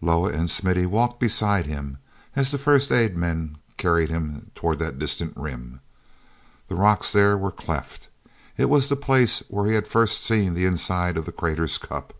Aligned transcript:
Loah 0.00 0.30
and 0.32 0.48
Smithy 0.50 0.86
walked 0.86 1.20
beside 1.20 1.66
him, 1.66 1.98
as 2.34 2.50
the 2.50 2.56
first 2.56 2.90
aid 2.90 3.18
men 3.18 3.58
carried 3.76 4.08
him 4.08 4.50
toward 4.54 4.78
that 4.78 4.98
distant 4.98 5.36
rim. 5.36 5.80
The 6.68 6.74
rocks 6.74 7.12
there 7.12 7.36
were 7.36 7.52
cleft—it 7.52 8.70
was 8.70 8.88
the 8.88 8.96
place 8.96 9.40
where 9.48 9.70
he 9.70 9.78
first 9.82 10.26
had 10.26 10.34
seen 10.36 10.54
the 10.54 10.64
inside 10.64 11.18
of 11.18 11.26
the 11.26 11.32
crater's 11.32 11.76
cup. 11.76 12.14